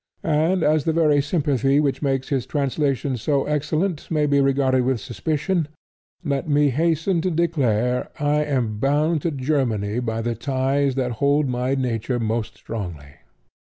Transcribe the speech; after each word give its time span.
And 0.23 0.63
as 0.63 0.85
the 0.85 0.93
very 0.93 1.21
sympathy 1.21 1.79
which 1.79 2.01
makes 2.01 2.29
his 2.29 2.47
translations 2.47 3.21
so 3.21 3.45
excellent 3.45 4.09
may 4.09 4.25
be 4.25 4.41
regarded 4.41 4.81
with 4.81 4.99
suspicion, 4.99 5.67
let 6.25 6.49
me 6.49 6.71
hasten 6.71 7.21
to 7.21 7.29
declare 7.29 8.09
I 8.19 8.43
am 8.45 8.79
bound 8.79 9.21
to 9.21 9.29
Germany 9.29 9.99
by 9.99 10.23
the 10.23 10.33
ties 10.33 10.95
that 10.95 11.11
hold 11.21 11.47
my 11.47 11.75
nature 11.75 12.19
most 12.19 12.55
strongly. 12.57 13.17